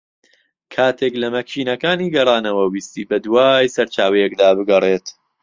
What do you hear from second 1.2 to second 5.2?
لە مەکینەکانی گەڕانەوە ویستی بە دووای سەرچاوەیەکدا بگەڕێت